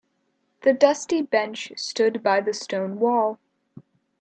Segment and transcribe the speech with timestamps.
[0.61, 3.37] The dusty bench stood by the stone wall.